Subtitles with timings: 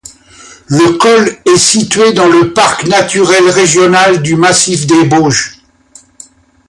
[0.69, 5.59] Le col est situé dans le parc naturel régional du Massif des Bauges.